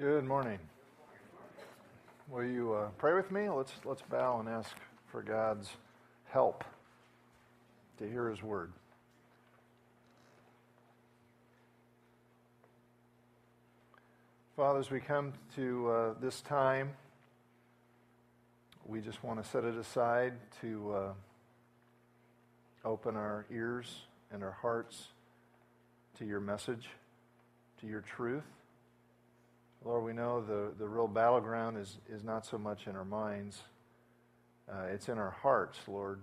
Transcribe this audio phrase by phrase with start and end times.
[0.00, 0.58] Good morning.
[2.30, 3.50] Will you uh, pray with me?
[3.50, 4.74] Let's let's bow and ask
[5.12, 5.68] for God's
[6.24, 6.64] help
[7.98, 8.72] to hear His word.
[14.56, 16.92] Father, as we come to uh, this time,
[18.86, 20.32] we just want to set it aside
[20.62, 21.12] to uh,
[22.86, 25.08] open our ears and our hearts
[26.16, 26.88] to your message,
[27.82, 28.44] to your truth.
[29.84, 33.62] Lord, we know the, the real battleground is, is not so much in our minds,
[34.70, 36.20] uh, it's in our hearts, Lord,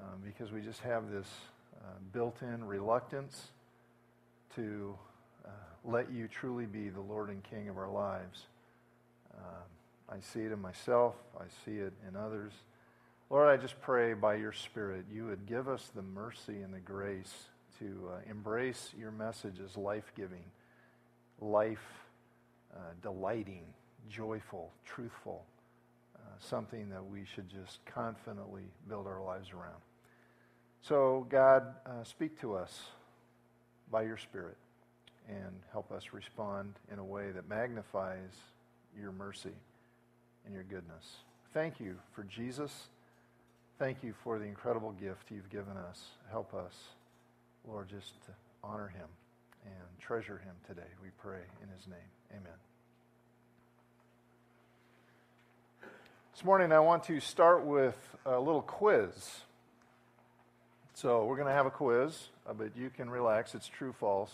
[0.00, 1.28] um, because we just have this
[1.76, 3.48] uh, built in reluctance
[4.56, 4.96] to
[5.44, 5.50] uh,
[5.84, 8.46] let you truly be the Lord and King of our lives.
[9.36, 12.52] Um, I see it in myself, I see it in others.
[13.28, 16.80] Lord, I just pray by your Spirit you would give us the mercy and the
[16.80, 17.32] grace
[17.78, 20.44] to uh, embrace your message as life giving,
[21.40, 21.78] life
[22.74, 23.64] uh, delighting,
[24.08, 25.44] joyful, truthful,
[26.16, 29.80] uh, something that we should just confidently build our lives around.
[30.82, 32.80] So, God, uh, speak to us
[33.90, 34.56] by your Spirit
[35.28, 38.32] and help us respond in a way that magnifies
[38.98, 39.54] your mercy
[40.44, 41.18] and your goodness.
[41.52, 42.88] Thank you for Jesus.
[43.78, 46.02] Thank you for the incredible gift you've given us.
[46.30, 46.74] Help us,
[47.66, 48.12] Lord, just
[48.62, 49.08] honor him
[49.64, 50.88] and treasure him today.
[51.02, 52.10] We pray in his name.
[52.32, 52.69] Amen.
[56.40, 59.12] This morning, I want to start with a little quiz.
[60.94, 63.54] So, we're going to have a quiz, uh, but you can relax.
[63.54, 64.32] It's true false,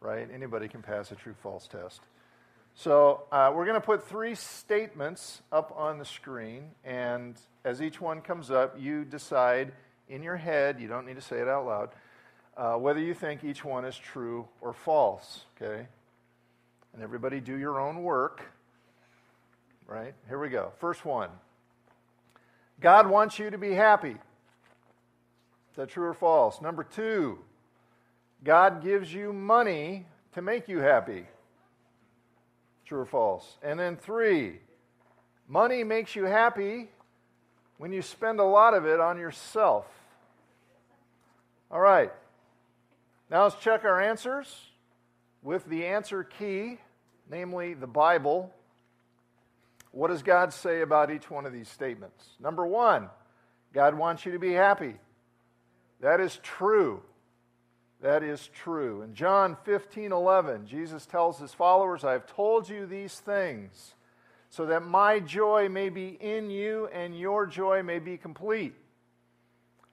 [0.00, 0.28] right?
[0.34, 2.00] Anybody can pass a true false test.
[2.74, 8.00] So, uh, we're going to put three statements up on the screen, and as each
[8.00, 9.70] one comes up, you decide
[10.08, 11.90] in your head, you don't need to say it out loud,
[12.56, 15.86] uh, whether you think each one is true or false, okay?
[16.92, 18.42] And everybody do your own work,
[19.86, 20.14] right?
[20.28, 20.72] Here we go.
[20.78, 21.30] First one
[22.80, 24.16] God wants you to be happy.
[25.70, 26.60] Is that true or false?
[26.60, 27.38] Number two,
[28.44, 31.26] God gives you money to make you happy.
[32.86, 33.58] True or false?
[33.62, 34.60] And then three,
[35.48, 36.88] money makes you happy
[37.78, 39.86] when you spend a lot of it on yourself.
[41.70, 42.12] All right.
[43.30, 44.70] Now let's check our answers
[45.42, 46.78] with the answer key,
[47.30, 48.52] namely the Bible.
[49.96, 52.22] What does God say about each one of these statements?
[52.38, 53.08] Number one,
[53.72, 54.96] God wants you to be happy.
[56.02, 57.00] That is true.
[58.02, 59.00] That is true.
[59.00, 63.94] In John 15 11, Jesus tells his followers, I have told you these things
[64.50, 68.74] so that my joy may be in you and your joy may be complete.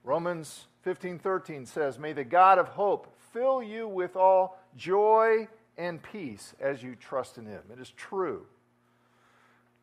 [0.04, 5.48] Romans 15 13 says, May the God of hope fill you with all joy
[5.78, 7.62] and peace as you trust in him.
[7.72, 8.46] It is true.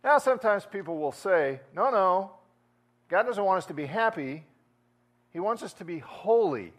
[0.02, 2.32] Now, sometimes people will say, No, no,
[3.08, 4.44] God doesn't want us to be happy,
[5.32, 6.72] He wants us to be holy.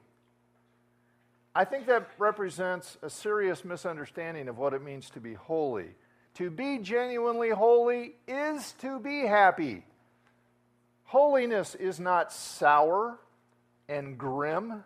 [1.53, 5.89] I think that represents a serious misunderstanding of what it means to be holy.
[6.35, 9.83] To be genuinely holy is to be happy.
[11.03, 13.19] Holiness is not sour
[13.89, 14.85] and grim.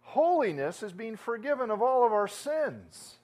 [0.00, 3.18] Holiness is being forgiven of all of our sins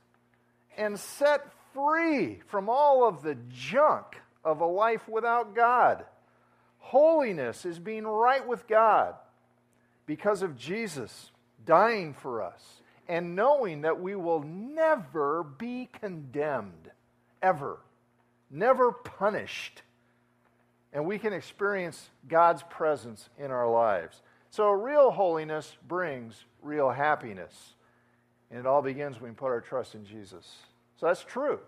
[0.76, 6.04] and set free from all of the junk of a life without God.
[6.78, 9.14] Holiness is being right with God
[10.06, 11.30] because of Jesus
[11.64, 12.62] dying for us
[13.08, 16.90] and knowing that we will never be condemned,
[17.42, 17.78] ever,
[18.50, 19.82] never punished.
[20.92, 24.22] And we can experience God's presence in our lives.
[24.50, 27.74] So, real holiness brings real happiness.
[28.50, 30.46] And it all begins when we put our trust in Jesus.
[31.04, 31.60] So, that's true.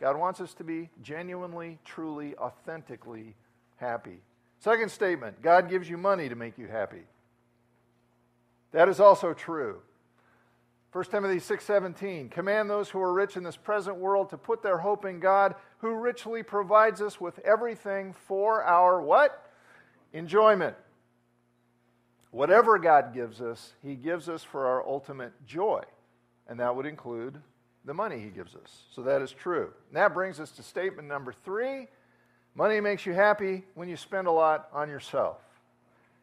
[0.00, 3.34] God wants us to be genuinely, truly, authentically
[3.76, 4.22] happy.
[4.60, 7.02] Second statement God gives you money to make you happy.
[8.70, 9.82] That is also true.
[10.90, 14.78] 1 Timothy 6:17 Command those who are rich in this present world to put their
[14.78, 19.52] hope in God who richly provides us with everything for our what?
[20.14, 20.78] Enjoyment.
[22.30, 25.82] Whatever God gives us, he gives us for our ultimate joy.
[26.48, 27.42] And that would include
[27.84, 28.84] the money he gives us.
[28.94, 29.72] So that is true.
[29.88, 31.88] And that brings us to statement number 3.
[32.54, 35.38] Money makes you happy when you spend a lot on yourself.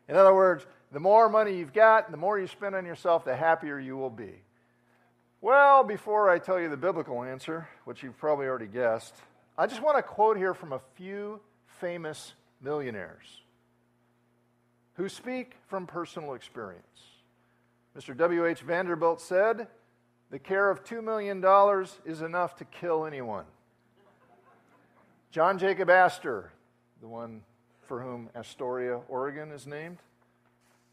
[0.08, 3.36] In other words, the more money you've got, the more you spend on yourself, the
[3.36, 4.34] happier you will be.
[5.42, 9.16] Well, before I tell you the biblical answer, which you've probably already guessed,
[9.58, 11.40] I just want to quote here from a few
[11.80, 13.42] famous millionaires
[14.96, 16.84] who speak from personal experience.
[17.98, 18.16] Mr.
[18.16, 18.62] W.H.
[18.62, 19.68] Vanderbilt said,
[20.32, 21.44] The care of $2 million
[22.06, 23.46] is enough to kill anyone.
[25.32, 26.52] John Jacob Astor,
[27.02, 27.42] the one
[27.88, 29.98] for whom Astoria, Oregon is named,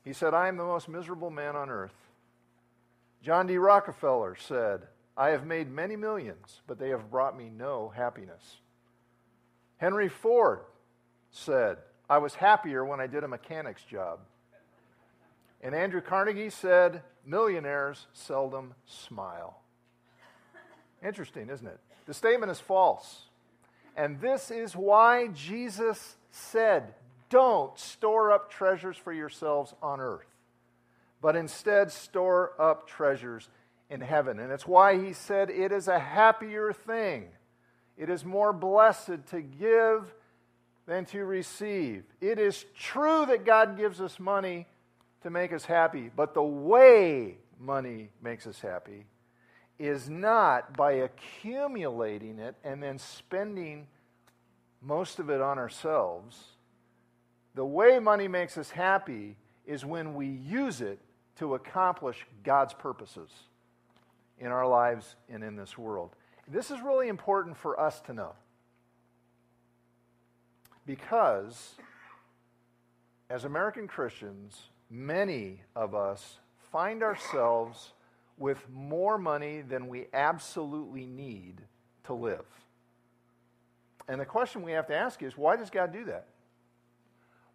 [0.05, 1.95] he said, I am the most miserable man on earth.
[3.23, 3.59] John D.
[3.59, 4.83] Rockefeller said,
[5.17, 8.59] I have made many millions, but they have brought me no happiness.
[9.79, 10.61] Henry Ford
[11.31, 11.79] said,
[12.09, 14.21] I was happier when I did a mechanic's job.
[15.67, 19.59] And Andrew Carnegie said, Millionaires seldom smile.
[21.05, 21.81] Interesting, isn't it?
[22.07, 23.23] The statement is false.
[23.97, 26.95] And this is why Jesus said,
[27.31, 30.29] Don't store up treasures for yourselves on earth,
[31.21, 33.49] but instead store up treasures
[33.91, 34.39] in heaven.
[34.39, 37.27] And it's why he said it is a happier thing.
[37.97, 40.15] It is more blessed to give
[40.87, 42.05] than to receive.
[42.21, 44.69] It is true that God gives us money
[45.27, 49.05] to make us happy, but the way money makes us happy
[49.79, 53.87] is not by accumulating it and then spending
[54.81, 56.39] most of it on ourselves.
[57.55, 59.37] The way money makes us happy
[59.67, 61.01] is when we use it
[61.39, 63.31] to accomplish God's purposes
[64.39, 66.15] in our lives and in this world.
[66.47, 68.33] This is really important for us to know.
[70.87, 71.75] Because
[73.29, 76.39] as American Christians, many of us
[76.73, 77.93] find ourselves
[78.39, 81.61] with more money than we absolutely need
[82.05, 82.45] to live.
[84.09, 86.27] And the question we have to ask is why does God do that?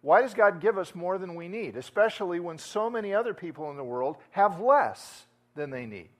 [0.00, 3.70] Why does God give us more than we need, especially when so many other people
[3.70, 6.10] in the world have less than they need?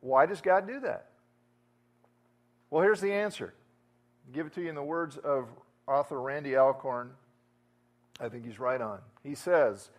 [0.00, 1.08] Why does God do that?
[2.70, 3.52] Well, here's the answer.
[4.26, 5.48] I'll give it to you in the words of
[5.86, 7.10] author Randy Alcorn.
[8.20, 8.98] I think he's right on.
[9.22, 9.90] He says,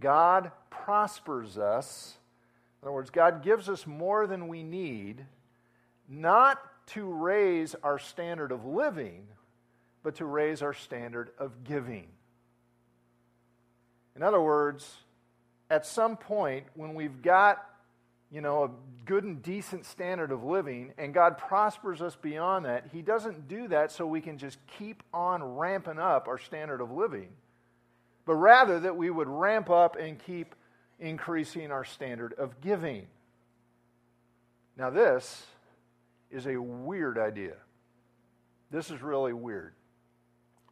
[0.00, 2.16] God prospers us.
[2.82, 5.24] In other words, God gives us more than we need,
[6.08, 9.26] not to raise our standard of living,
[10.02, 12.06] but to raise our standard of giving.
[14.14, 14.96] In other words,
[15.70, 17.67] at some point when we've got
[18.30, 18.70] you know, a
[19.06, 23.68] good and decent standard of living, and God prospers us beyond that, He doesn't do
[23.68, 27.28] that so we can just keep on ramping up our standard of living,
[28.26, 30.54] but rather that we would ramp up and keep
[31.00, 33.06] increasing our standard of giving.
[34.76, 35.46] Now, this
[36.30, 37.54] is a weird idea.
[38.70, 39.72] This is really weird.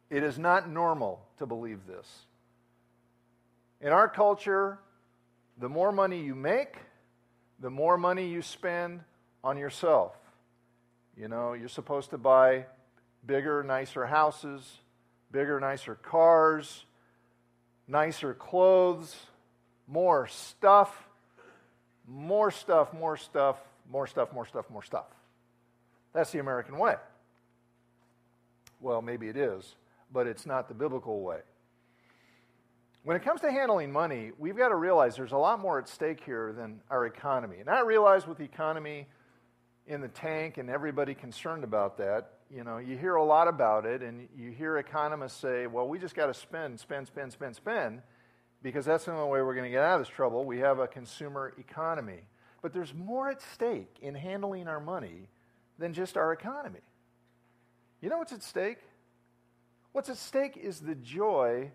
[0.09, 2.07] It is not normal to believe this.
[3.81, 4.79] In our culture,
[5.57, 6.77] the more money you make,
[7.59, 9.01] the more money you spend
[9.43, 10.15] on yourself.
[11.15, 12.65] You know, you're supposed to buy
[13.25, 14.79] bigger, nicer houses,
[15.31, 16.85] bigger, nicer cars,
[17.87, 19.15] nicer clothes,
[19.87, 21.07] more stuff,
[22.07, 23.57] more stuff, more stuff,
[23.89, 25.05] more stuff, more stuff, more stuff.
[26.13, 26.95] That's the American way.
[28.79, 29.75] Well, maybe it is,
[30.11, 31.39] but it's not the biblical way.
[33.07, 35.87] When it comes to handling money, we've got to realize there's a lot more at
[35.87, 37.59] stake here than our economy.
[37.61, 39.07] And I realize with the economy
[39.85, 43.85] in the tank and everybody concerned about that, you know, you hear a lot about
[43.85, 47.55] it and you hear economists say, well, we just got to spend, spend, spend, spend,
[47.55, 48.01] spend,
[48.61, 50.43] because that's the only way we're going to get out of this trouble.
[50.43, 52.23] We have a consumer economy.
[52.61, 55.29] But there's more at stake in handling our money
[55.79, 56.81] than just our economy.
[58.01, 58.79] You know what's at stake?
[59.93, 61.71] What's at stake is the joy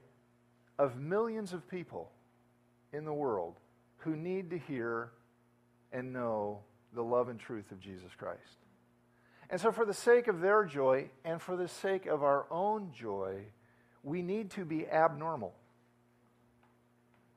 [0.78, 2.10] of millions of people
[2.92, 3.56] in the world
[3.98, 5.10] who need to hear
[5.92, 6.60] and know
[6.94, 8.58] the love and truth of Jesus Christ.
[9.50, 12.90] And so, for the sake of their joy and for the sake of our own
[12.98, 13.42] joy,
[14.02, 15.54] we need to be abnormal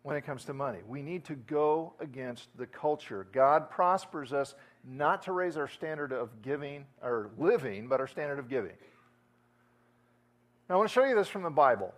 [0.03, 0.79] when it comes to money.
[0.87, 3.27] We need to go against the culture.
[3.31, 8.39] God prospers us not to raise our standard of giving or living, but our standard
[8.39, 8.73] of giving.
[10.69, 11.93] Now, I want to show you this from the Bible.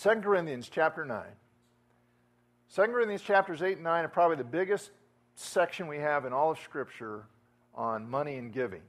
[0.00, 1.22] 2 Corinthians chapter 9.
[2.74, 4.90] 2 Corinthians chapters 8 and 9 are probably the biggest
[5.36, 7.26] section we have in all of Scripture
[7.74, 8.82] on money and giving.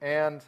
[0.00, 0.42] And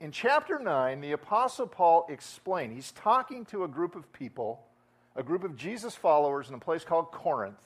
[0.00, 4.66] in chapter 9, the Apostle Paul explained, he's talking to a group of people,
[5.16, 7.60] a group of Jesus followers in a place called Corinth,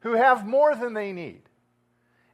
[0.00, 1.42] who have more than they need.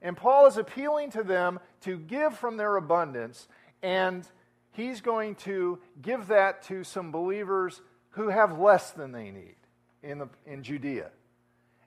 [0.03, 3.49] And Paul is appealing to them to give from their abundance,
[3.83, 4.27] and
[4.73, 7.81] he's going to give that to some believers
[8.13, 9.57] who have less than they need
[10.03, 11.11] in, the, in Judea.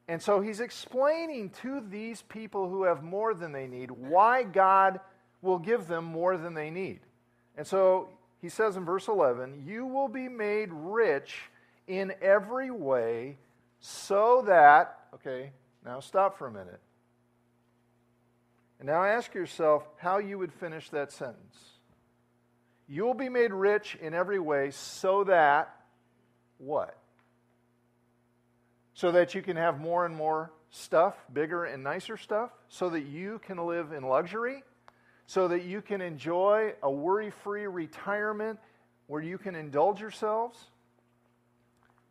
[0.07, 4.99] And so he's explaining to these people who have more than they need why God
[5.41, 6.99] will give them more than they need.
[7.57, 8.09] And so
[8.41, 11.35] he says in verse 11, You will be made rich
[11.87, 13.37] in every way
[13.79, 15.51] so that, okay,
[15.83, 16.79] now stop for a minute.
[18.79, 21.55] And now ask yourself how you would finish that sentence.
[22.87, 25.74] You will be made rich in every way so that
[26.57, 26.97] what?
[28.93, 33.05] So that you can have more and more stuff, bigger and nicer stuff, so that
[33.05, 34.63] you can live in luxury,
[35.25, 38.59] so that you can enjoy a worry free retirement
[39.07, 40.57] where you can indulge yourselves.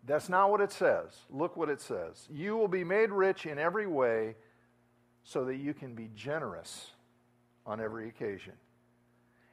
[0.07, 1.17] That's not what it says.
[1.31, 2.29] Look what it says.
[2.31, 4.37] You will be made rich in every way
[5.23, 6.91] so that you can be generous
[7.67, 8.53] on every occasion.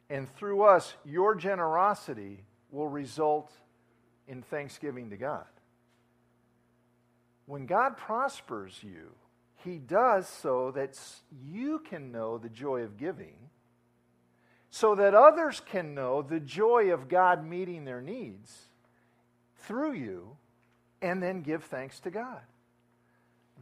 [0.10, 3.54] And through us, your generosity will result
[4.28, 5.46] in thanksgiving to God.
[7.46, 9.12] When God prospers you,
[9.64, 10.98] He does so that
[11.46, 13.36] you can know the joy of giving,
[14.70, 18.68] so that others can know the joy of God meeting their needs
[19.58, 20.38] through you,
[21.02, 22.42] and then give thanks to God.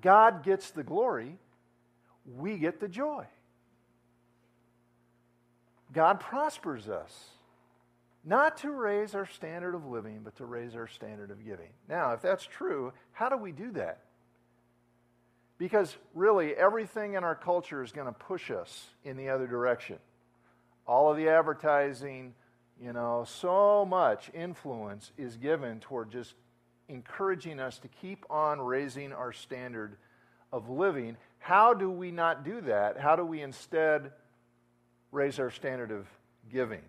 [0.02, 1.38] God gets the glory,
[2.38, 3.26] we get the joy.
[5.92, 7.30] God prospers us,
[8.26, 11.70] not to raise our standard of living, but to raise our standard of giving.
[11.88, 14.02] Now, if that's true, how do we do that?
[15.58, 19.98] Because really, everything in our culture is going to push us in the other direction.
[20.88, 22.34] All of the advertising,
[22.82, 26.34] you know, so much influence is given toward just
[26.88, 29.98] encouraging us to keep on raising our standard
[30.52, 31.18] of living.
[31.40, 32.98] How do we not do that?
[32.98, 34.12] How do we instead
[35.12, 36.08] raise our standard of
[36.52, 36.82] giving?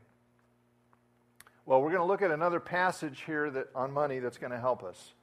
[1.70, 4.58] Well, we're going to look at another passage here that, on money that's going to
[4.58, 5.14] help us.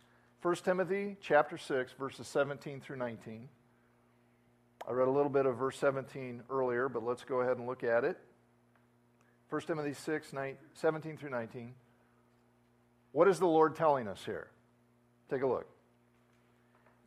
[0.42, 3.50] 1 Timothy chapter 6 verses 17 through 19.
[4.88, 7.84] I read a little bit of verse 17 earlier, but let's go ahead and look
[7.84, 8.18] at it.
[9.50, 11.74] 1 Timothy 6, 9, 17 through 19.
[13.12, 14.48] What is the Lord telling us here?
[15.30, 15.68] Take a look.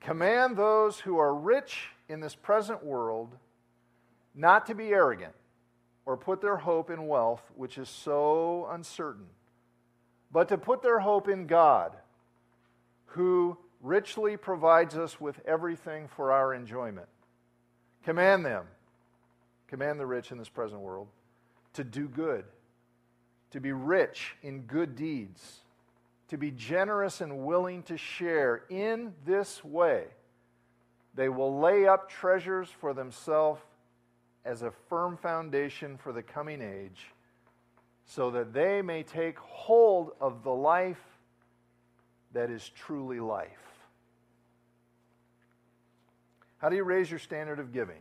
[0.02, 3.34] Command those who are rich in this present world
[4.34, 5.32] not to be arrogant
[6.10, 9.26] or put their hope in wealth, which is so uncertain,
[10.32, 11.92] but to put their hope in God,
[13.06, 17.06] who richly provides us with everything for our enjoyment.
[18.04, 18.64] Command them,
[19.68, 21.06] command the rich in this present world,
[21.74, 22.44] to do good,
[23.52, 25.60] to be rich in good deeds
[26.30, 30.04] to be generous and willing to share in this way.
[31.12, 33.60] They will lay up treasures for themselves
[34.44, 37.06] as a firm foundation for the coming age,
[38.06, 41.02] so that they may take hold of the life
[42.32, 43.48] that is truly life.
[46.58, 48.00] How do you raise your standard of giving?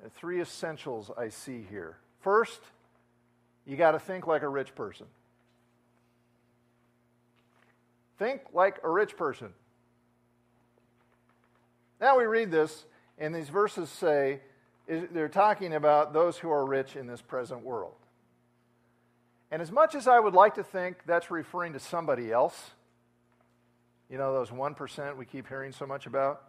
[0.00, 1.96] There three essentials I see here.
[2.20, 2.60] First,
[3.66, 5.06] you got to think like a rich person.
[8.18, 9.48] Think like a rich person.
[12.00, 12.84] Now we read this,
[13.18, 14.40] and these verses say
[14.88, 17.94] they're talking about those who are rich in this present world.
[19.50, 22.70] And as much as I would like to think that's referring to somebody else,
[24.10, 26.42] you know, those 1% we keep hearing so much about,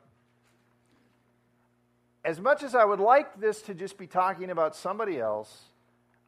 [2.24, 5.63] as much as I would like this to just be talking about somebody else,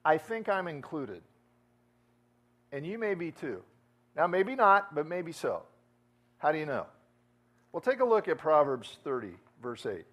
[0.03, 1.21] I think I'm included.
[2.71, 3.61] And you may be too.
[4.15, 5.63] Now, maybe not, but maybe so.
[6.37, 6.85] How do you know?
[7.71, 10.05] Well, take a look at Proverbs 30, verse 8.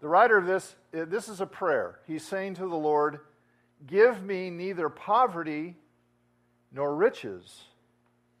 [0.00, 2.00] The writer of this, uh, this is a prayer.
[2.06, 3.20] He's saying to the Lord,
[3.86, 5.76] Give me neither poverty
[6.72, 7.62] nor riches,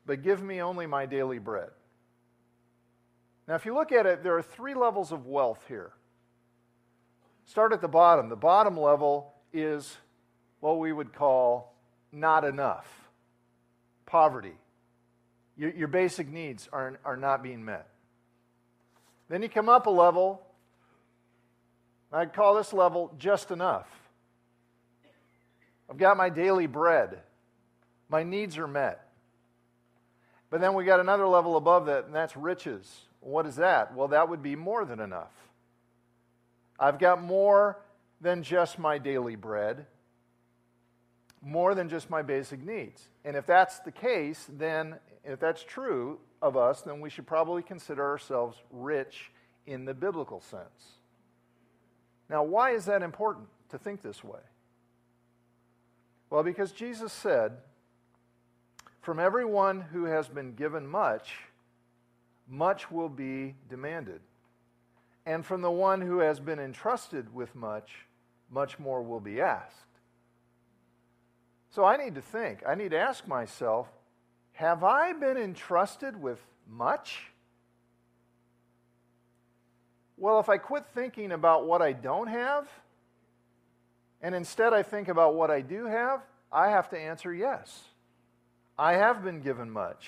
[0.04, 1.70] but give me only my daily bread.
[3.48, 5.92] Now, if you look at it, there are three levels of wealth here.
[7.46, 8.28] Start at the bottom.
[8.28, 9.96] The bottom level is
[10.60, 11.74] what we would call
[12.12, 12.86] not enough
[14.06, 14.54] poverty.
[15.56, 17.88] Your, your basic needs are, are not being met.
[19.28, 20.42] Then you come up a level.
[22.12, 23.88] I'd call this level just enough.
[25.88, 27.18] I've got my daily bread.
[28.08, 29.06] My needs are met.
[30.50, 33.02] But then we got another level above that, and that's riches.
[33.20, 33.94] What is that?
[33.94, 35.32] Well, that would be more than enough.
[36.78, 37.78] I've got more
[38.20, 39.86] than just my daily bread
[41.42, 43.02] more than just my basic needs.
[43.24, 47.62] And if that's the case, then if that's true of us, then we should probably
[47.62, 49.30] consider ourselves rich
[49.66, 50.99] in the biblical sense.
[52.30, 54.38] Now, why is that important to think this way?
[56.30, 57.58] Well, because Jesus said,
[59.00, 61.32] From everyone who has been given much,
[62.48, 64.20] much will be demanded.
[65.26, 68.06] And from the one who has been entrusted with much,
[68.48, 69.76] much more will be asked.
[71.70, 72.60] So I need to think.
[72.66, 73.88] I need to ask myself
[74.52, 77.29] have I been entrusted with much?
[80.20, 82.68] Well, if I quit thinking about what I don't have,
[84.20, 86.20] and instead I think about what I do have,
[86.52, 87.84] I have to answer yes.
[88.78, 90.06] I have been given much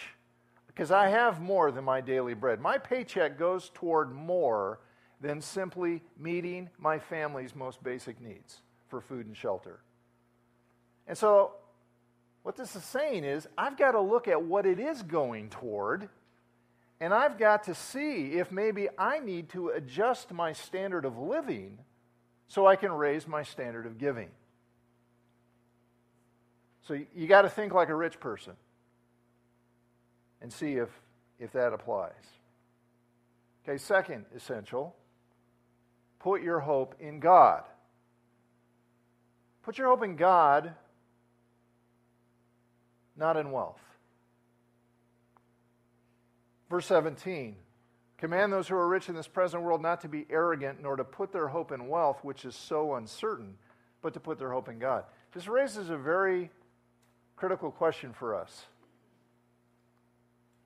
[0.66, 2.61] because I have more than my daily bread.
[2.61, 4.81] My paycheck goes toward more
[5.23, 9.81] than simply meeting my family's most basic needs for food and shelter.
[11.07, 11.52] And so,
[12.42, 16.11] what this is saying is, I've got to look at what it is going toward,
[17.02, 21.78] and I've got to see if maybe I need to adjust my standard of living
[22.47, 24.28] so I can raise my standard of giving.
[26.87, 28.52] So, you got to think like a rich person
[30.40, 30.90] and see if,
[31.40, 32.12] if that applies.
[33.64, 34.94] Okay, second essential
[36.21, 37.64] put your hope in God.
[39.64, 40.73] Put your hope in God,
[43.16, 43.80] not in wealth.
[46.73, 47.55] Verse 17
[48.17, 51.05] Command those who are rich in this present world not to be arrogant, nor to
[51.05, 53.59] put their hope in wealth, which is so uncertain,
[54.00, 55.05] but to put their hope in God.
[55.35, 56.50] This raises a very
[57.37, 58.64] critical question for us.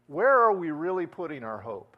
[0.06, 1.96] Where are we really putting our hope?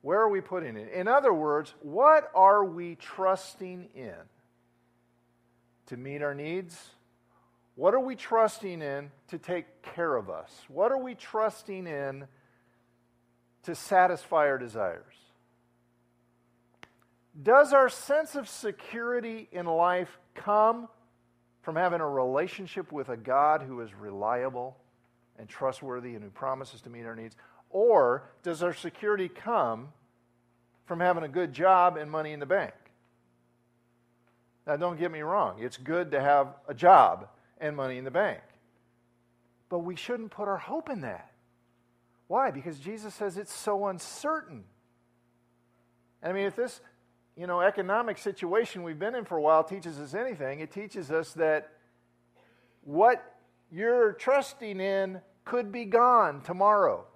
[0.00, 0.90] Where are we putting it?
[0.90, 4.14] In other words, what are we trusting in
[5.88, 6.92] to meet our needs?
[7.76, 10.50] What are we trusting in to take care of us?
[10.68, 12.26] What are we trusting in
[13.64, 15.14] to satisfy our desires?
[17.42, 20.88] Does our sense of security in life come
[21.62, 24.76] from having a relationship with a God who is reliable
[25.36, 27.34] and trustworthy and who promises to meet our needs?
[27.70, 29.88] Or does our security come
[30.86, 32.74] from having a good job and money in the bank?
[34.64, 37.28] Now, don't get me wrong, it's good to have a job
[37.64, 38.40] and money in the bank.
[39.70, 41.32] But we shouldn't put our hope in that.
[42.28, 42.50] Why?
[42.50, 44.64] Because Jesus says it's so uncertain.
[46.22, 46.80] I mean, if this,
[47.36, 51.10] you know, economic situation we've been in for a while teaches us anything, it teaches
[51.10, 51.70] us that
[52.82, 53.34] what
[53.70, 57.06] you're trusting in could be gone tomorrow.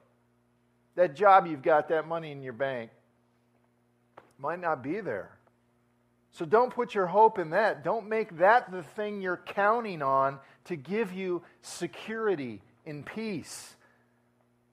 [0.94, 2.90] That job you've got, that money in your bank,
[4.38, 5.37] might not be there.
[6.32, 7.82] So don't put your hope in that.
[7.82, 13.74] Don't make that the thing you're counting on to give you security and peace.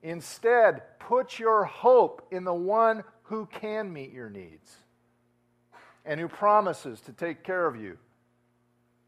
[0.04, 4.78] Instead, put your hope in the one who can meet your needs
[6.06, 7.98] and who promises to take care of you.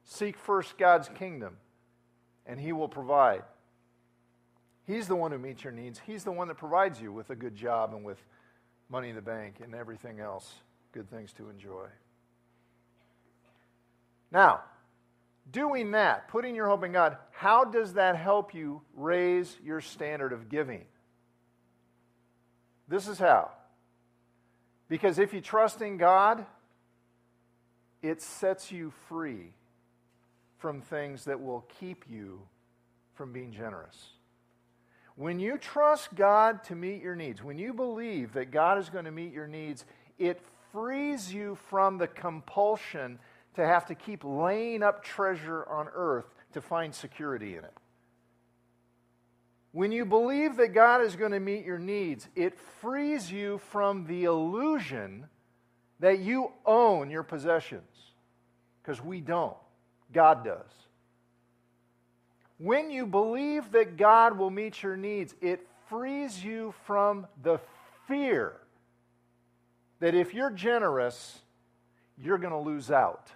[0.03, 1.57] Seek first God's kingdom,
[2.45, 3.43] and He will provide.
[4.85, 5.99] He's the one who meets your needs.
[6.07, 8.17] He's the one that provides you with a good job and with
[8.89, 10.55] money in the bank and everything else,
[10.93, 11.87] good things to enjoy.
[14.31, 14.61] Now,
[15.49, 20.33] doing that, putting your hope in God, how does that help you raise your standard
[20.33, 20.85] of giving?
[22.87, 23.51] This is how.
[24.89, 26.45] Because if you trust in God,
[28.01, 29.53] it sets you free
[30.59, 32.41] from things that will keep you
[33.15, 34.11] from being generous.
[35.15, 39.05] When you trust God to meet your needs, when you believe that God is going
[39.05, 39.83] to meet your needs,
[40.19, 40.39] it
[40.71, 43.19] frees you from the compulsion
[43.57, 47.73] to have to keep laying up treasure on earth to find security in it.
[49.71, 54.05] When you believe that God is going to meet your needs, it frees you from
[54.05, 55.25] the illusion
[55.99, 57.89] that you own your possessions.
[58.81, 59.57] Because we don't,
[60.13, 60.69] God does.
[62.59, 67.59] When you believe that God will meet your needs, it frees you from the
[68.07, 68.53] fear
[69.99, 71.39] that if you're generous,
[72.19, 73.31] you're going to lose out.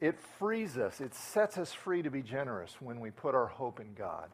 [0.00, 3.80] It frees us, it sets us free to be generous when we put our hope
[3.80, 4.30] in God.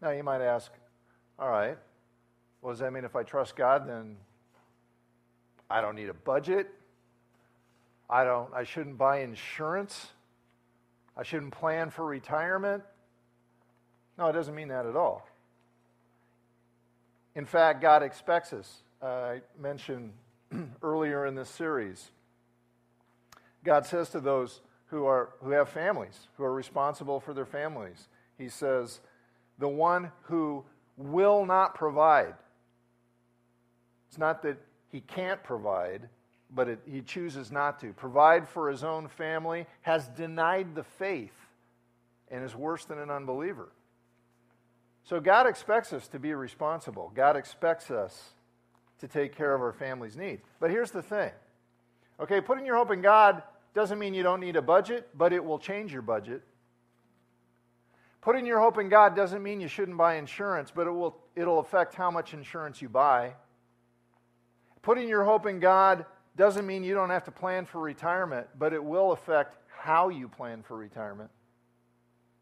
[0.00, 0.70] Now, you might ask,
[1.38, 1.76] all right,
[2.60, 3.88] what does that mean if I trust God?
[3.88, 4.16] Then
[5.70, 6.68] I don't need a budget.
[8.10, 10.08] I don't I shouldn't buy insurance.
[11.16, 12.82] I shouldn't plan for retirement.
[14.16, 15.28] No, it doesn't mean that at all.
[17.34, 18.82] In fact, God expects us.
[19.00, 20.12] Uh, I mentioned
[20.82, 22.10] earlier in this series.
[23.64, 28.08] God says to those who, are, who have families, who are responsible for their families,
[28.38, 29.00] He says,
[29.58, 30.64] the one who
[30.96, 32.34] will not provide.
[34.08, 34.58] It's not that
[34.90, 36.08] he can't provide,
[36.50, 37.92] but it, he chooses not to.
[37.92, 41.34] Provide for his own family, has denied the faith,
[42.30, 43.68] and is worse than an unbeliever.
[45.04, 47.12] So God expects us to be responsible.
[47.14, 48.30] God expects us
[49.00, 50.42] to take care of our family's needs.
[50.60, 51.30] But here's the thing
[52.20, 53.42] okay, putting your hope in God
[53.74, 56.42] doesn't mean you don't need a budget, but it will change your budget.
[58.20, 61.60] Putting your hope in God doesn't mean you shouldn't buy insurance, but it will, it'll
[61.60, 63.34] affect how much insurance you buy.
[64.82, 66.04] Putting your hope in God
[66.36, 70.28] doesn't mean you don't have to plan for retirement, but it will affect how you
[70.28, 71.30] plan for retirement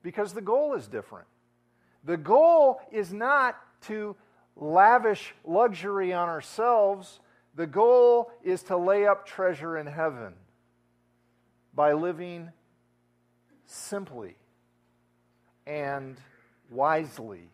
[0.03, 1.27] because the goal is different.
[2.05, 4.15] The goal is not to
[4.57, 7.21] lavish luxury on ourselves,
[7.55, 10.35] the goal is to lay up treasure in heaven
[11.75, 12.51] by living
[13.67, 14.37] simply
[15.67, 16.17] and
[16.71, 17.49] wisely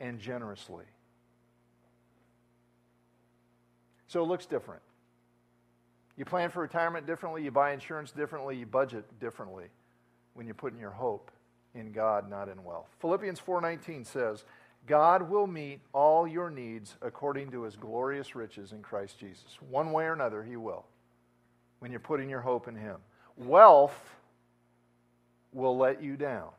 [0.00, 0.84] and generously.
[4.08, 4.82] So it looks different.
[6.16, 9.64] You plan for retirement differently, you buy insurance differently, you budget differently
[10.34, 11.30] when you're putting your hope
[11.74, 12.88] in God, not in wealth.
[13.00, 14.44] Philippians 4:19 says,
[14.86, 19.92] "God will meet all your needs according to his glorious riches in Christ Jesus." One
[19.92, 20.84] way or another, he will.
[21.78, 23.00] When you're putting your hope in him.
[23.36, 24.16] Wealth
[25.52, 26.50] will let you down.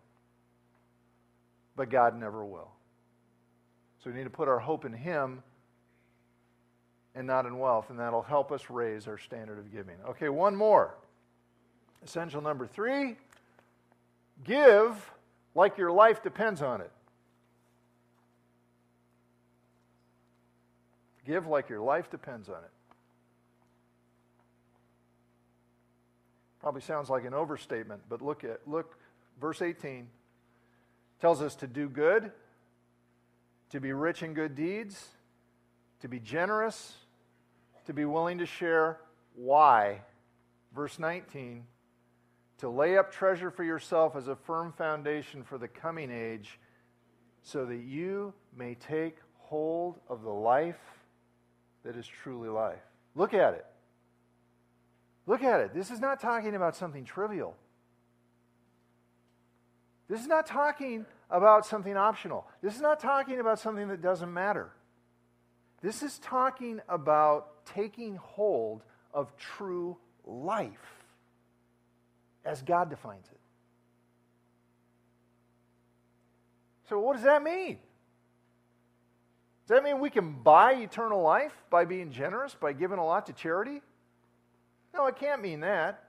[1.75, 2.71] But God never will.
[3.99, 5.41] So we need to put our hope in him
[7.15, 9.95] and not in wealth, and that'll help us raise our standard of giving.
[10.09, 10.95] Okay, one more.
[12.03, 13.17] Essential number three
[14.43, 15.12] give
[15.55, 16.91] like your life depends on it.
[21.25, 22.71] Give like your life depends on it.
[26.59, 28.97] Probably sounds like an overstatement, but look at look
[29.39, 30.07] verse 18
[31.19, 32.31] tells us to do good,
[33.69, 35.07] to be rich in good deeds,
[36.01, 36.93] to be generous,
[37.86, 38.99] to be willing to share.
[39.36, 40.01] Why?
[40.73, 41.65] Verse 19
[42.63, 46.59] to lay up treasure for yourself as a firm foundation for the coming age,
[47.41, 51.02] so that you may take hold of the life
[51.84, 52.82] that is truly life.
[53.15, 53.65] Look at it.
[55.26, 55.74] Look at it.
[55.74, 57.56] This is not talking about something trivial.
[60.10, 62.46] This is not talking about something optional.
[62.62, 64.72] This is not talking about something that doesn't matter.
[65.82, 71.04] This is talking about taking hold of true life
[72.46, 73.39] as God defines it.
[76.89, 77.80] So, what does that mean?
[79.67, 83.28] Does that mean we can buy eternal life by being generous, by giving a lot
[83.28, 83.82] to charity?
[84.93, 86.04] No, it can't mean that.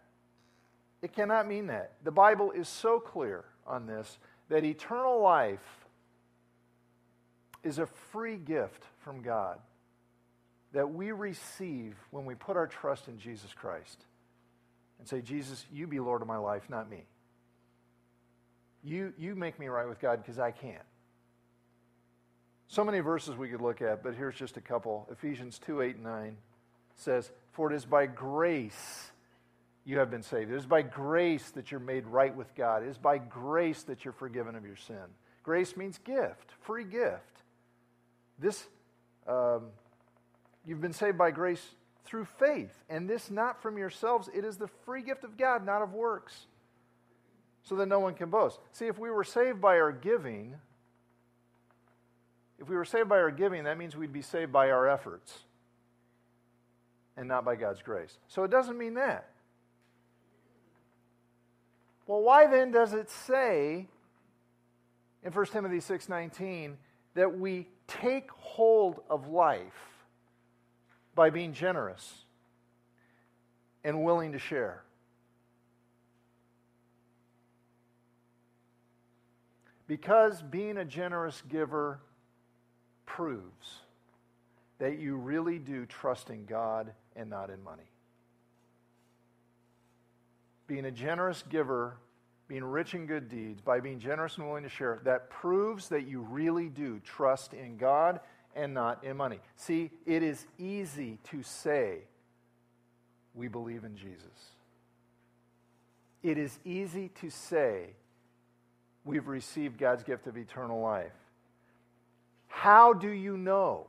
[1.03, 1.93] It cannot mean that.
[2.03, 5.87] The Bible is so clear on this that eternal life
[7.63, 9.59] is a free gift from God
[10.73, 14.05] that we receive when we put our trust in Jesus Christ
[14.99, 17.05] and say, Jesus, you be Lord of my life, not me.
[18.83, 20.83] You, you make me right with God because I can't.
[22.69, 25.07] So many verses we could look at, but here's just a couple.
[25.11, 26.37] Ephesians 2 8 and 9
[26.97, 29.11] says, For it is by grace
[29.85, 30.51] you have been saved.
[30.51, 32.83] It is by grace that you're made right with God.
[32.83, 34.97] It is by grace that you're forgiven of your sin.
[35.43, 37.43] Grace means gift, free gift.
[38.39, 38.67] This,
[39.29, 39.67] um,
[40.67, 41.63] you've been saved by grace
[42.05, 44.29] through faith, and this not from yourselves.
[44.35, 46.47] It is the free gift of God, not of works,
[47.63, 48.59] so that no one can boast.
[48.73, 50.55] See, if we were saved by our giving,
[52.59, 55.41] if we were saved by our giving, that means we'd be saved by our efforts
[57.17, 58.19] and not by God's grace.
[58.29, 59.31] So it doesn't mean that.
[62.07, 63.89] Well, why then does it say
[65.23, 66.77] in 1 Timothy 6:19
[67.15, 70.07] that we take hold of life
[71.15, 72.25] by being generous
[73.85, 74.83] and willing to share.
[79.87, 82.01] Because being a generous giver
[83.07, 83.81] proves
[84.79, 87.91] that you really do trust in God and not in money.
[90.67, 91.97] Being a generous giver,
[92.49, 96.07] being rich in good deeds, by being generous and willing to share, that proves that
[96.07, 98.21] you really do trust in God
[98.55, 99.41] and not in money.
[99.57, 101.99] See, it is easy to say
[103.35, 104.55] we believe in Jesus.
[106.23, 107.91] It is easy to say
[109.05, 111.13] we've received God's gift of eternal life.
[112.55, 113.89] How do you know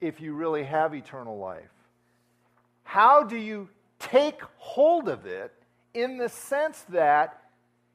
[0.00, 1.70] if you really have eternal life?
[2.84, 5.52] How do you take hold of it
[5.92, 7.38] in the sense that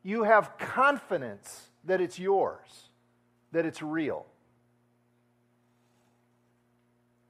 [0.03, 2.89] you have confidence that it's yours,
[3.53, 4.27] that it's real?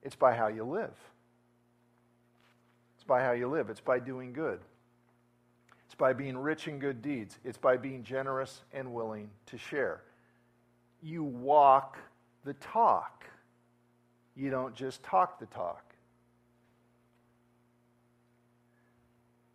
[0.03, 0.93] It's by how you live.
[2.97, 3.69] It's by how you live.
[3.69, 4.59] It's by doing good.
[5.85, 7.39] It's by being rich in good deeds.
[7.45, 10.01] It's by being generous and willing to share
[11.07, 11.97] you walk
[12.43, 13.25] the talk.
[14.35, 15.83] You don't just talk the talk.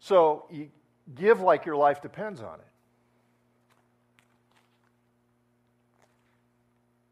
[0.01, 0.71] So you
[1.15, 2.67] give like your life depends on it.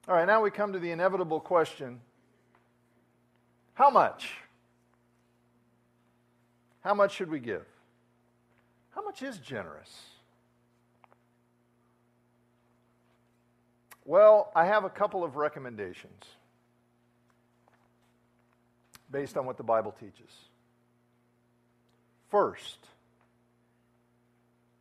[0.09, 2.01] All right, now we come to the inevitable question
[3.75, 4.33] How much?
[6.81, 7.67] How much should we give?
[8.91, 10.20] How much is generous?
[14.05, 16.25] Well, I have a couple of recommendations
[19.11, 20.31] based on what the Bible teaches.
[22.31, 22.79] First,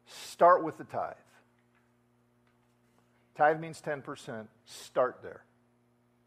[0.06, 1.16] start with the tithe.
[3.36, 4.48] Tithe means 10%.
[4.66, 5.44] Start there.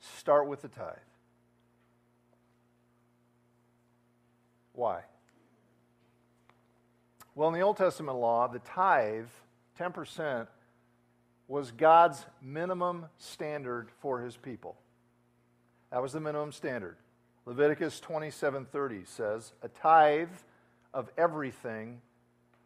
[0.00, 0.96] Start with the tithe.
[4.72, 5.02] Why?
[7.34, 9.26] Well, in the Old Testament law, the tithe,
[9.78, 10.46] 10%,
[11.52, 14.74] was God's minimum standard for his people.
[15.90, 16.96] That was the minimum standard.
[17.44, 20.32] Leviticus 27:30 says, "A tithe
[20.94, 22.00] of everything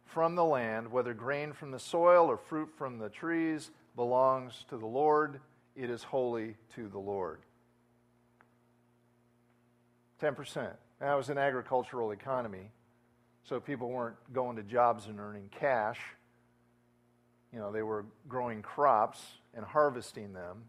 [0.05, 4.77] from the land, whether grain from the soil or fruit from the trees, belongs to
[4.77, 5.41] the Lord.
[5.75, 7.41] It is holy to the Lord."
[10.19, 10.79] 10%.
[10.99, 12.71] That was an agricultural economy.
[13.43, 16.15] So people weren't going to jobs and earning cash.
[17.53, 19.21] You know, they were growing crops
[19.53, 20.63] and harvesting them.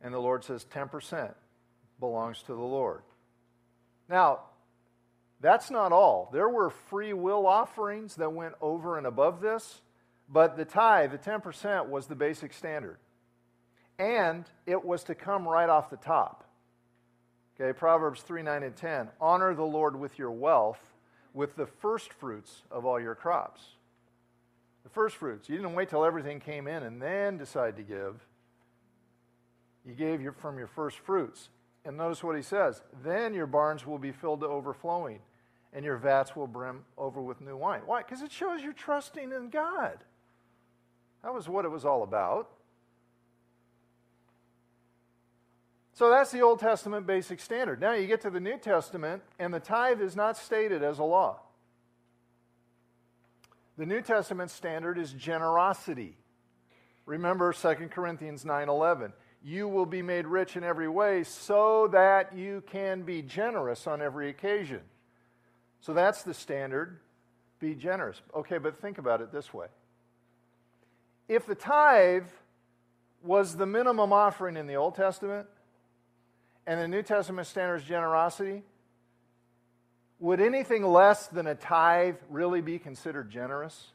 [0.00, 1.34] And the Lord says 10%
[1.98, 3.02] belongs to the Lord.
[4.08, 4.40] Now,
[5.40, 6.30] that's not all.
[6.32, 9.80] There were free will offerings that went over and above this,
[10.28, 12.98] but the tithe, the 10%, was the basic standard.
[13.98, 16.44] And it was to come right off the top.
[17.60, 19.08] Okay, Proverbs 3 9 and 10.
[19.20, 20.80] Honor the Lord with your wealth
[21.34, 23.60] with the first fruits of all your crops.
[24.84, 25.48] The first fruits.
[25.48, 28.24] You didn't wait till everything came in and then decide to give.
[29.86, 31.48] You gave your, from your first fruits.
[31.84, 35.20] And notice what he says then your barns will be filled to overflowing,
[35.72, 37.82] and your vats will brim over with new wine.
[37.86, 38.02] Why?
[38.02, 39.98] Because it shows you're trusting in God.
[41.22, 42.50] That was what it was all about.
[45.94, 47.80] So that's the Old Testament basic standard.
[47.80, 51.04] Now you get to the New Testament, and the tithe is not stated as a
[51.04, 51.40] law.
[53.78, 56.16] The New Testament standard is generosity.
[57.06, 59.12] Remember 2 Corinthians 9:11.
[59.40, 64.02] You will be made rich in every way so that you can be generous on
[64.02, 64.82] every occasion.
[65.80, 66.98] So that's the standard.
[67.60, 68.20] Be generous.
[68.34, 69.68] Okay, but think about it this way.
[71.28, 72.26] If the tithe
[73.22, 75.48] was the minimum offering in the Old Testament,
[76.66, 78.64] and the New Testament standard is generosity,
[80.20, 83.92] would anything less than a tithe really be considered generous?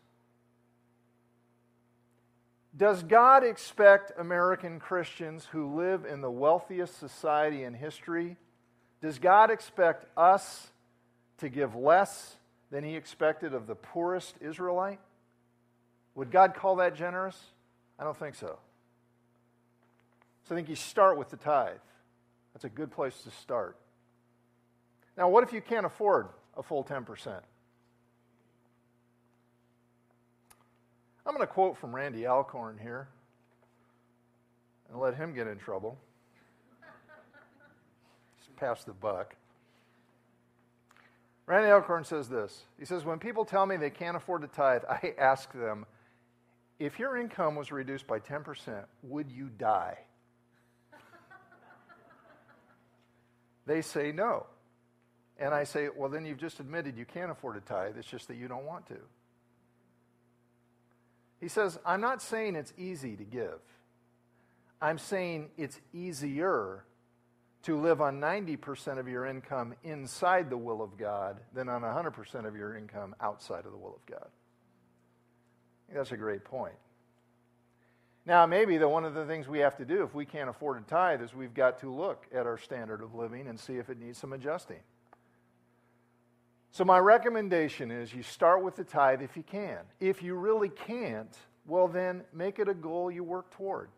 [2.76, 8.38] Does God expect American Christians who live in the wealthiest society in history,
[9.02, 10.72] does God expect us
[11.38, 12.36] to give less
[12.72, 15.00] than he expected of the poorest Israelite?
[16.16, 17.40] Would God call that generous?
[18.00, 18.58] I don't think so.
[20.46, 21.78] So I think you start with the tithe.
[22.54, 23.78] That's a good place to start.
[25.18, 27.42] Now, what if you can't afford a full 10%?
[31.26, 33.08] I'm going to quote from Randy Alcorn here
[34.90, 35.98] and let him get in trouble.
[38.40, 39.36] Just pass the buck.
[41.46, 42.64] Randy Alcorn says this.
[42.80, 45.86] He says, When people tell me they can't afford to tithe, I ask them,
[46.80, 49.98] if your income was reduced by 10%, would you die?
[53.66, 54.48] They say no.
[55.40, 57.98] And I say, well, then you've just admitted you can't afford a tithe.
[57.98, 58.98] It's just that you don't want to.
[61.40, 63.60] He says, I'm not saying it's easy to give.
[64.82, 66.86] I'm saying it's easier
[67.64, 72.46] to live on 90% of your income inside the will of God than on 100%
[72.46, 74.28] of your income outside of the will of God.
[75.94, 76.76] That's a great point.
[78.26, 80.82] Now, maybe the one of the things we have to do if we can't afford
[80.82, 83.90] a tithe is we've got to look at our standard of living and see if
[83.90, 84.80] it needs some adjusting.
[86.74, 89.78] So, my recommendation is you start with the tithe if you can.
[90.00, 91.32] If you really can't,
[91.68, 93.90] well, then make it a goal you work toward.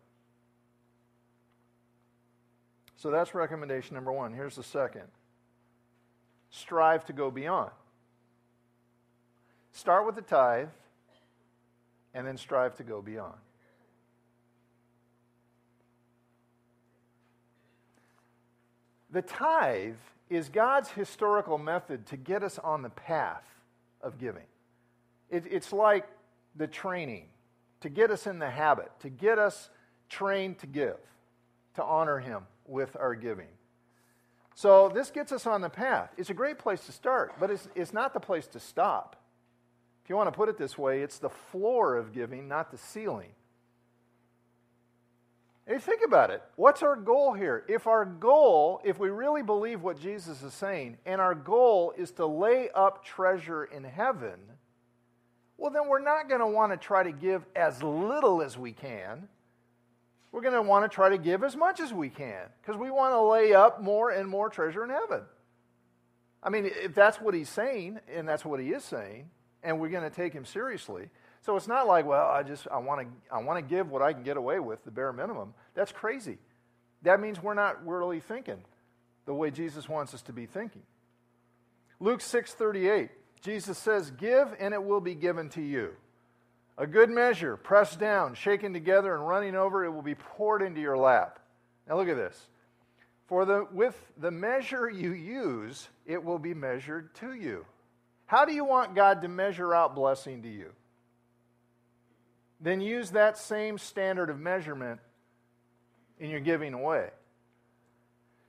[2.96, 4.34] So, that's recommendation number one.
[4.34, 5.04] Here's the second
[6.50, 7.70] strive to go beyond.
[9.72, 10.68] Start with the tithe
[12.12, 13.38] and then strive to go beyond.
[19.12, 19.94] The tithe
[20.28, 23.44] is God's historical method to get us on the path
[24.00, 24.46] of giving.
[25.30, 26.06] It, it's like
[26.56, 27.26] the training
[27.80, 29.70] to get us in the habit, to get us
[30.08, 30.98] trained to give,
[31.74, 33.48] to honor Him with our giving.
[34.54, 36.10] So this gets us on the path.
[36.16, 39.16] It's a great place to start, but it's, it's not the place to stop.
[40.02, 42.78] If you want to put it this way, it's the floor of giving, not the
[42.78, 43.30] ceiling.
[45.66, 46.42] And think about it.
[46.54, 47.64] What's our goal here?
[47.68, 52.12] If our goal, if we really believe what Jesus is saying, and our goal is
[52.12, 54.38] to lay up treasure in heaven,
[55.58, 58.72] well, then we're not going to want to try to give as little as we
[58.72, 59.26] can.
[60.30, 62.90] We're going to want to try to give as much as we can because we
[62.90, 65.22] want to lay up more and more treasure in heaven.
[66.42, 69.30] I mean, if that's what he's saying, and that's what he is saying,
[69.64, 71.10] and we're going to take him seriously,
[71.46, 74.02] so it's not like, well, I just I want to I want to give what
[74.02, 75.54] I can get away with, the bare minimum.
[75.74, 76.38] That's crazy.
[77.02, 78.58] That means we're not really thinking
[79.26, 80.82] the way Jesus wants us to be thinking.
[82.00, 83.10] Luke 6:38.
[83.40, 85.94] Jesus says, "Give and it will be given to you.
[86.78, 90.80] A good measure, pressed down, shaken together and running over, it will be poured into
[90.80, 91.38] your lap."
[91.86, 92.48] Now look at this.
[93.26, 97.64] For the, with the measure you use, it will be measured to you.
[98.26, 100.72] How do you want God to measure out blessing to you?
[102.60, 105.00] Then use that same standard of measurement
[106.18, 107.10] in your giving away.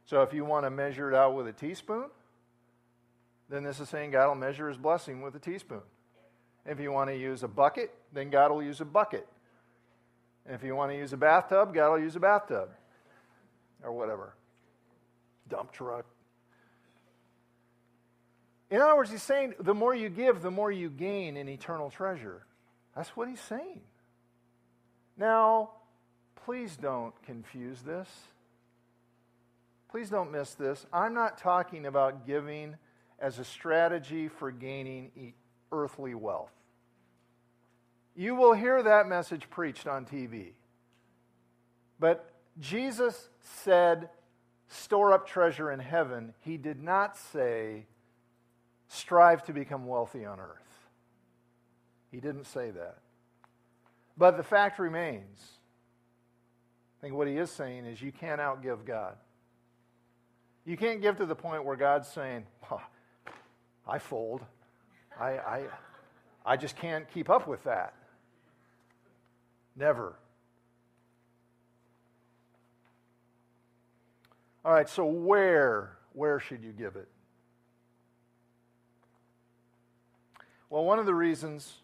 [0.06, 2.06] So if you want to measure it out with a teaspoon,
[3.50, 5.82] then this is saying God will measure his blessing with a teaspoon.
[6.66, 9.28] If you want to use a bucket, then God will use a bucket.
[10.46, 12.70] And if you want to use a bathtub, God will use a bathtub.
[13.84, 14.34] Or whatever.
[15.50, 16.06] Dump truck.
[18.70, 21.90] In other words, he's saying the more you give, the more you gain in eternal
[21.90, 22.46] treasure.
[22.96, 23.82] That's what he's saying.
[25.18, 25.72] Now,
[26.46, 28.08] please don't confuse this.
[29.90, 30.86] Please don't miss this.
[30.94, 32.76] I'm not talking about giving
[33.20, 35.34] as a strategy for gaining
[35.72, 36.52] earthly wealth.
[38.16, 40.54] You will hear that message preached on TV.
[42.00, 44.10] But Jesus said,
[44.68, 46.34] store up treasure in heaven.
[46.42, 47.86] He did not say,
[48.88, 50.90] strive to become wealthy on earth.
[52.12, 52.98] He didn't say that.
[54.18, 55.40] But the fact remains.
[56.98, 59.16] I think what he is saying is you can't outgive God.
[60.66, 62.82] You can't give to the point where God's saying, oh,
[63.88, 64.42] I fold.
[65.20, 65.64] I, I,
[66.46, 67.94] I just can't keep up with that.
[69.76, 70.16] Never.
[74.66, 77.08] All right, so where where should you give it?
[80.70, 81.76] Well, one of the reasons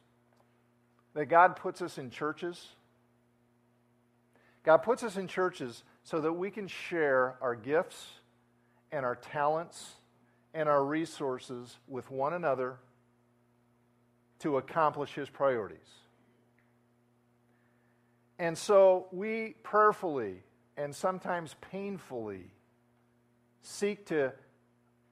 [1.14, 2.68] that God puts us in churches.
[4.64, 8.08] God puts us in churches so that we can share our gifts
[8.92, 9.94] and our talents
[10.54, 12.78] and our resources with one another
[14.40, 15.80] to accomplish His priorities.
[18.40, 20.44] And so we prayerfully
[20.76, 22.52] and sometimes painfully
[23.62, 24.34] seek to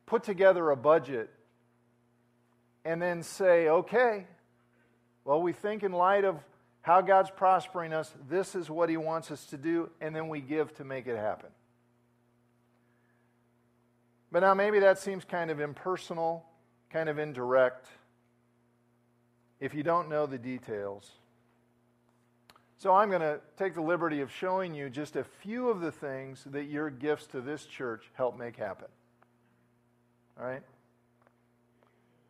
[0.05, 1.29] put together a budget
[2.83, 4.25] and then say, okay,
[5.23, 6.37] well, we think in light of
[6.81, 10.41] how God's prospering us, this is what He wants us to do, and then we
[10.41, 11.49] give to make it happen.
[14.31, 16.45] But now maybe that seems kind of impersonal,
[16.89, 17.87] kind of indirect,
[19.59, 21.09] if you don't know the details.
[22.77, 25.91] So I'm going to take the liberty of showing you just a few of the
[25.91, 28.87] things that your gifts to this church help make happen.
[30.39, 30.63] All right?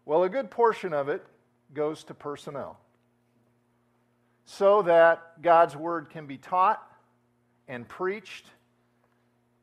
[0.04, 1.26] Well, a good portion of it
[1.74, 2.80] goes to personnel
[4.46, 6.86] so that God's word can be taught
[7.68, 8.46] and preached,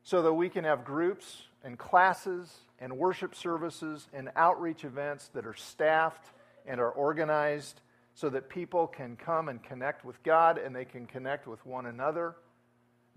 [0.03, 5.47] so that we can have groups and classes and worship services and outreach events that
[5.47, 6.31] are staffed
[6.67, 7.81] and are organized
[8.15, 11.87] so that people can come and connect with God and they can connect with one
[11.87, 12.35] another,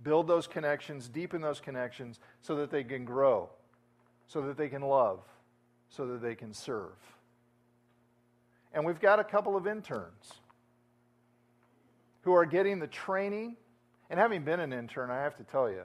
[0.04, 3.50] build those connections, deepen those connections so that they can grow,
[4.28, 5.22] so that they can love,
[5.90, 6.92] so that they can serve.
[8.74, 10.34] And we've got a couple of interns
[12.22, 13.56] who are getting the training.
[14.10, 15.84] And having been an intern, I have to tell you,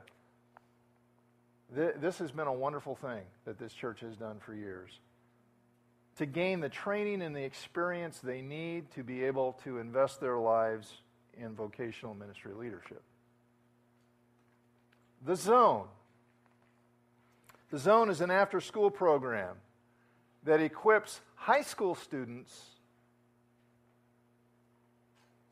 [1.74, 4.90] th- this has been a wonderful thing that this church has done for years.
[6.18, 10.38] To gain the training and the experience they need to be able to invest their
[10.38, 10.92] lives
[11.38, 13.02] in vocational ministry leadership.
[15.24, 15.86] The Zone.
[17.70, 19.56] The Zone is an after school program
[20.44, 22.75] that equips high school students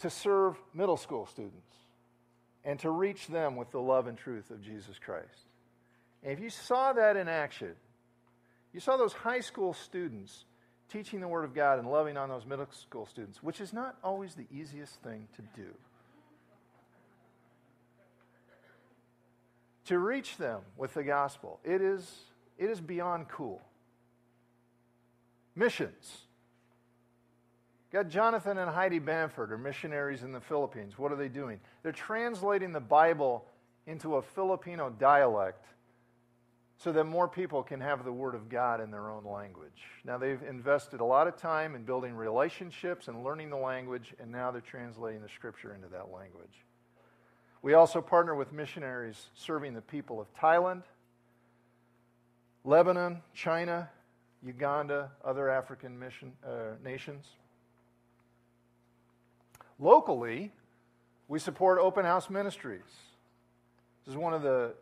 [0.01, 1.73] to serve middle school students
[2.65, 5.49] and to reach them with the love and truth of Jesus Christ.
[6.23, 7.75] And if you saw that in action,
[8.73, 10.45] you saw those high school students
[10.89, 13.97] teaching the Word of God and loving on those middle school students, which is not
[14.03, 15.69] always the easiest thing to do.
[19.87, 22.11] To reach them with the gospel, it is,
[22.59, 23.61] it is beyond cool.
[25.55, 26.23] Missions.
[27.95, 30.99] Got Jonathan and Heidi Bamford are missionaries in the Philippines.
[30.99, 31.61] What are they doing?
[31.85, 33.47] They're translating the Bible
[33.87, 35.65] into a Filipino dialect
[36.77, 39.81] so that more people can have the Word of God in their own language.
[40.05, 44.33] Now, they've invested a lot of time in building relationships and learning the language, and
[44.33, 46.65] now they're translating the Scripture into that language.
[47.63, 50.83] We also partner with missionaries serving the people of Thailand,
[52.65, 53.89] Lebanon, China,
[54.43, 57.25] Uganda, other African mission, uh, nations.
[59.79, 60.53] Locally,
[61.29, 62.83] we support open house ministries.
[64.05, 64.75] This is one of the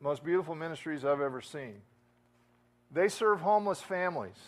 [0.00, 1.82] most beautiful ministries I've ever seen.
[2.90, 4.38] They serve homeless families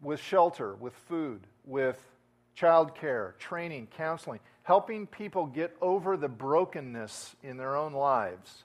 [0.00, 1.98] with shelter, with food, with
[2.56, 8.64] childcare, training, counseling, helping people get over the brokenness in their own lives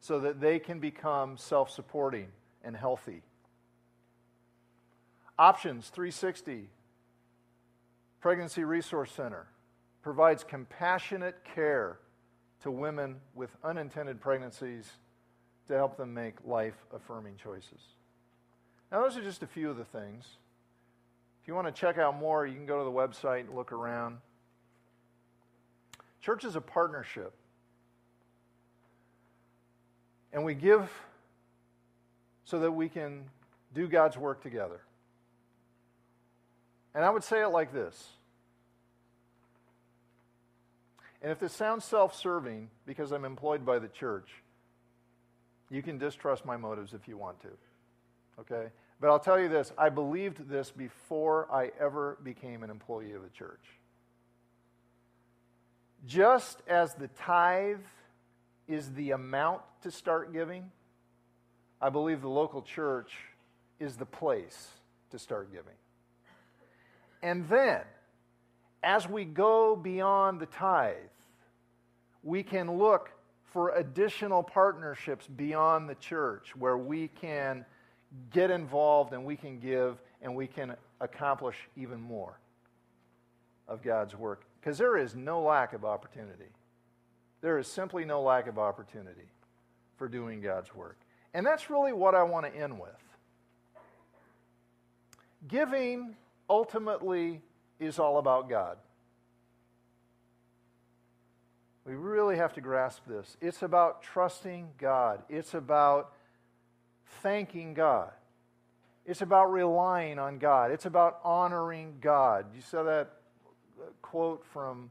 [0.00, 2.28] so that they can become self supporting
[2.64, 3.22] and healthy.
[5.38, 6.68] Options 360,
[8.26, 9.46] Pregnancy Resource Center,
[10.02, 12.00] provides compassionate care
[12.60, 14.90] to women with unintended pregnancies
[15.68, 17.78] to help them make life affirming choices.
[18.90, 20.24] Now, those are just a few of the things.
[21.40, 23.70] If you want to check out more, you can go to the website and look
[23.70, 24.18] around.
[26.20, 27.32] Church is a partnership.
[30.32, 30.90] And we give
[32.44, 33.26] so that we can
[33.72, 34.80] do God's work together.
[36.92, 38.15] And I would say it like this
[41.26, 44.28] and if this sounds self serving because I'm employed by the church,
[45.70, 47.48] you can distrust my motives if you want to.
[48.38, 48.68] Okay?
[49.00, 53.24] But I'll tell you this I believed this before I ever became an employee of
[53.24, 53.64] the church.
[56.06, 57.80] Just as the tithe
[58.68, 60.70] is the amount to start giving,
[61.82, 63.10] I believe the local church
[63.80, 64.68] is the place
[65.10, 65.74] to start giving.
[67.20, 67.80] And then,
[68.80, 70.94] as we go beyond the tithe,
[72.26, 73.12] we can look
[73.52, 77.64] for additional partnerships beyond the church where we can
[78.32, 82.36] get involved and we can give and we can accomplish even more
[83.68, 84.42] of God's work.
[84.60, 86.50] Because there is no lack of opportunity.
[87.42, 89.30] There is simply no lack of opportunity
[89.96, 90.98] for doing God's work.
[91.32, 92.90] And that's really what I want to end with.
[95.46, 96.16] Giving
[96.50, 97.40] ultimately
[97.78, 98.78] is all about God.
[101.86, 103.36] We really have to grasp this.
[103.40, 106.12] It's about trusting God, it's about
[107.22, 108.10] thanking God,
[109.04, 112.46] it's about relying on God, it's about honoring God.
[112.54, 113.12] You saw that
[114.02, 114.90] quote from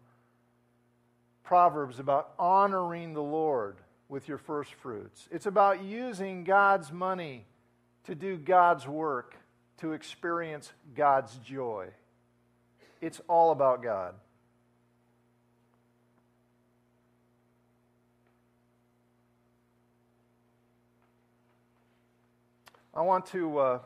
[1.44, 3.78] Proverbs about honoring the Lord
[4.08, 5.28] with your first fruits.
[5.32, 7.46] It's about using God's money
[8.06, 9.36] to do God's work,
[9.80, 11.88] to experience God's joy.
[13.02, 14.16] It's all about God.
[22.96, 23.80] I want to uh,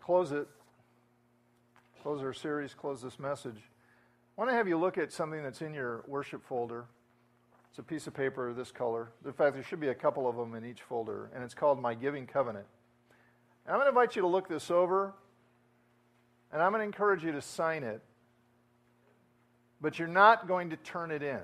[0.00, 0.46] close it,
[2.02, 3.56] close our series, close this message.
[3.56, 6.84] I want to have you look at something that's in your worship folder.
[7.70, 9.10] It's a piece of paper this color.
[9.24, 11.80] In fact, there should be a couple of them in each folder, and it's called
[11.80, 12.66] My Giving Covenant.
[13.64, 15.14] And I'm going to invite you to look this over
[16.52, 18.00] and I'm going to encourage you to sign it,
[19.80, 21.40] but you're not going to turn it in.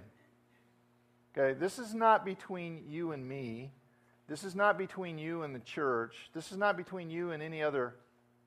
[1.37, 3.73] Okay, this is not between you and me.
[4.29, 6.15] This is not between you and the church.
[6.33, 7.95] This is not between you and any other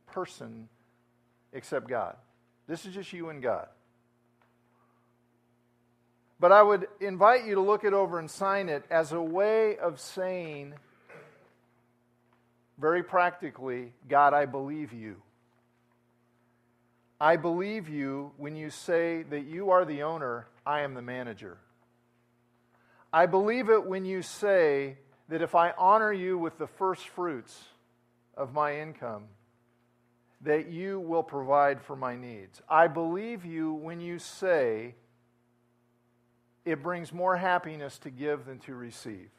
[0.07, 0.69] person
[1.53, 2.15] except God.
[2.67, 3.67] This is just you and God.
[6.39, 9.78] But I would invite you to look it over and sign it as a way
[9.78, 10.73] of saying,
[12.78, 15.21] very practically, God, I believe you.
[17.19, 21.57] I believe you when you say that you are the owner, I am the manager.
[23.13, 24.97] I believe it when you say
[25.30, 27.59] that if I honor you with the first fruits
[28.36, 29.23] of my income,
[30.41, 32.61] that you will provide for my needs.
[32.69, 34.95] I believe you when you say
[36.65, 39.30] it brings more happiness to give than to receive.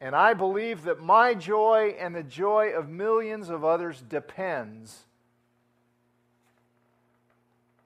[0.00, 5.06] And I believe that my joy and the joy of millions of others depends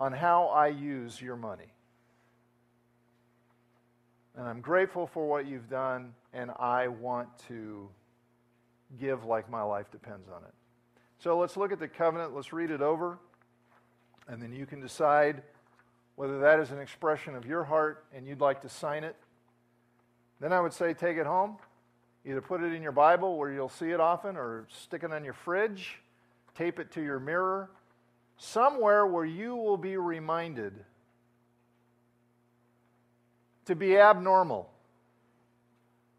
[0.00, 1.72] on how I use your money.
[4.36, 7.88] And I'm grateful for what you've done, and I want to
[8.98, 10.54] give like my life depends on it.
[11.18, 13.18] So let's look at the covenant, let's read it over,
[14.28, 15.42] and then you can decide
[16.16, 19.16] whether that is an expression of your heart and you'd like to sign it.
[20.40, 21.56] Then I would say take it home.
[22.24, 25.24] Either put it in your Bible where you'll see it often, or stick it on
[25.24, 26.00] your fridge,
[26.54, 27.70] tape it to your mirror,
[28.36, 30.74] somewhere where you will be reminded
[33.64, 34.70] to be abnormal,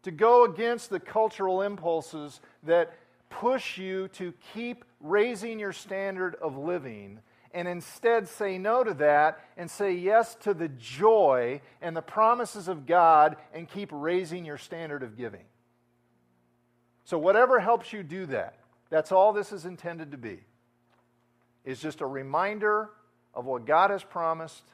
[0.02, 2.92] to go against the cultural impulses that
[3.30, 7.20] push you to keep raising your standard of living
[7.54, 12.68] and instead say no to that and say yes to the joy and the promises
[12.68, 15.44] of God and keep raising your standard of giving.
[17.04, 20.40] So, whatever helps you do that, that's all this is intended to be,
[21.64, 22.90] is just a reminder
[23.34, 24.64] of what God has promised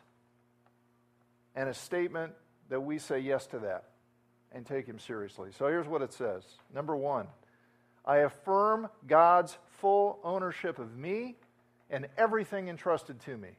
[1.57, 2.33] and a statement
[2.69, 3.85] that we say yes to that
[4.53, 5.51] and take Him seriously.
[5.57, 6.43] So, here's what it says
[6.75, 7.27] Number one,
[8.05, 11.37] I affirm God's full ownership of me
[11.91, 13.51] and everything entrusted to me.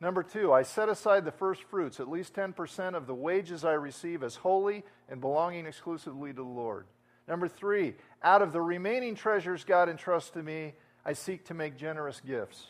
[0.00, 3.72] Number two, I set aside the first fruits, at least 10% of the wages I
[3.72, 6.86] receive, as holy and belonging exclusively to the Lord.
[7.28, 10.74] Number three, out of the remaining treasures God entrusts to me,
[11.04, 12.66] I seek to make generous gifts.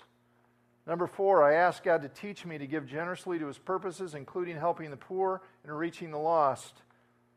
[0.91, 4.57] Number four, I ask God to teach me to give generously to his purposes, including
[4.57, 6.83] helping the poor and reaching the lost.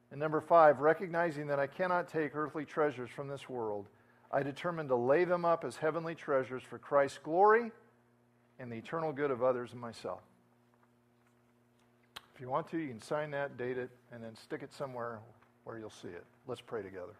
[0.09, 3.89] And number five, recognizing that I cannot take earthly treasures from this world,
[4.31, 7.71] I determine to lay them up as heavenly treasures for Christ's glory
[8.57, 10.21] and the eternal good of others and myself.
[12.33, 15.19] If you want to, you can sign that, date it, and then stick it somewhere
[15.63, 16.25] where you'll see it.
[16.47, 17.13] Let's pray together.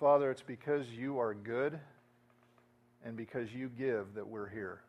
[0.00, 1.78] Father, it's because you are good
[3.04, 4.80] and because you give that we're here.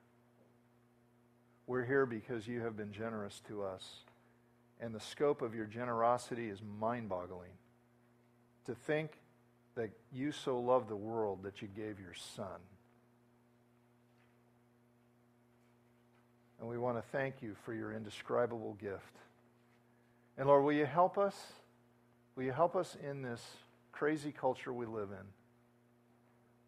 [1.68, 3.86] We're here because you have been generous to us.
[4.80, 7.52] And the scope of your generosity is mind boggling.
[8.68, 9.12] To think
[9.76, 12.60] that you so loved the world that you gave your son.
[16.62, 19.18] And we want to thank you for your indescribable gift.
[20.38, 21.36] And Lord, will you help us?
[22.38, 23.42] Will you help us in this
[24.02, 25.28] crazy culture we live in?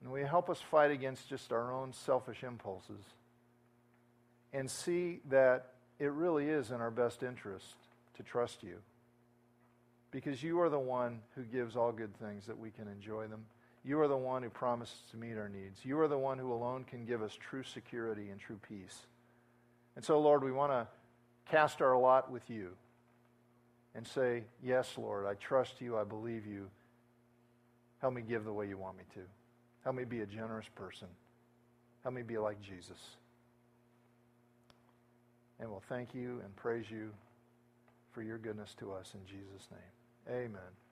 [0.04, 3.04] And will you help us fight against just our own selfish impulses
[4.54, 7.74] and see that it really is in our best interest
[8.18, 8.76] to trust you?
[10.12, 13.46] Because you are the one who gives all good things that we can enjoy them.
[13.84, 15.80] You are the one who promises to meet our needs.
[15.84, 19.08] You are the one who alone can give us true security and true peace.
[19.96, 20.88] And so, Lord, we want to
[21.50, 22.74] cast our lot with you
[23.96, 25.98] and say, Yes, Lord, I trust you.
[25.98, 26.70] I believe you.
[28.04, 29.22] Help me give the way you want me to.
[29.86, 31.08] Help me be a generous person.
[32.02, 32.98] Help me be like Jesus.
[35.58, 37.12] And we'll thank you and praise you
[38.12, 40.36] for your goodness to us in Jesus' name.
[40.38, 40.83] Amen.